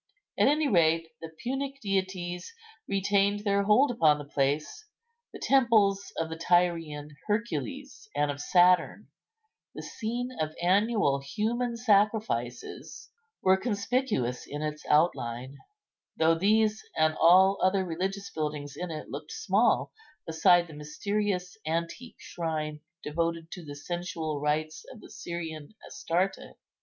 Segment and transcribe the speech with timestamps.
[0.35, 2.55] At any rate, the Punic deities
[2.87, 4.87] retained their hold upon the place;
[5.31, 9.09] the temples of the Tyrian Hercules and of Saturn,
[9.75, 13.11] the scene of annual human sacrifices,
[13.43, 15.57] were conspicuous in its outline,
[16.17, 19.91] though these and all other religious buildings in it looked small
[20.25, 26.55] beside the mysterious antique shrine devoted to the sensual rites of the Syrian Astarte.